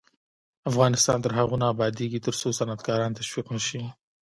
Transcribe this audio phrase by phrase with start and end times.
[0.69, 3.83] افغانستان تر هغو نه ابادیږي، ترڅو صنعتکاران تشویق نشي.